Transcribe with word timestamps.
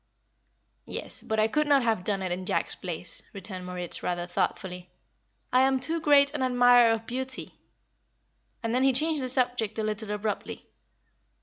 "Yes, 0.87 1.21
but 1.21 1.39
I 1.39 1.47
could 1.47 1.67
not 1.67 1.83
have 1.83 2.03
done 2.03 2.23
it 2.23 2.31
in 2.31 2.47
Jack's 2.47 2.75
place," 2.75 3.21
returned 3.33 3.67
Moritz, 3.67 4.01
rather 4.01 4.25
thoughtfully. 4.25 4.89
"I 5.53 5.61
am 5.61 5.79
too 5.79 6.01
great 6.01 6.33
an 6.33 6.41
admirer 6.41 6.91
of 6.91 7.05
beauty." 7.05 7.59
And 8.63 8.73
then 8.73 8.81
he 8.81 8.93
changed 8.93 9.21
the 9.21 9.29
subject 9.29 9.77
a 9.77 9.83
little 9.83 10.09
abruptly. 10.09 10.65